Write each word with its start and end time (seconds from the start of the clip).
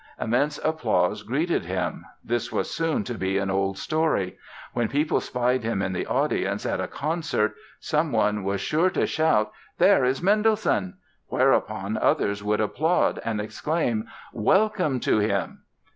"Immense 0.19 0.59
applause" 0.63 1.21
greeted 1.21 1.65
him. 1.65 2.03
This 2.23 2.51
was 2.51 2.71
soon 2.73 3.03
to 3.03 3.13
be 3.13 3.37
an 3.37 3.51
old 3.51 3.77
story. 3.77 4.35
When 4.73 4.87
people 4.87 5.19
spied 5.21 5.61
him 5.63 5.79
in 5.83 5.93
the 5.93 6.07
audience 6.07 6.65
at 6.65 6.81
a 6.81 6.87
concert 6.87 7.53
someone 7.79 8.43
was 8.43 8.61
sure 8.61 8.89
to 8.89 9.05
shout: 9.05 9.51
"There 9.77 10.03
is 10.03 10.19
Mendelssohn!"; 10.23 10.97
whereupon 11.27 11.97
others 11.97 12.43
would 12.43 12.61
applaud 12.61 13.21
and 13.23 13.39
exclaim: 13.39 14.07
"Welcome 14.33 14.99
to 15.01 15.19
him!" 15.19 15.65